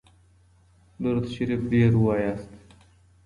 [1.01, 2.31] درود شریف ډیر ووایئ.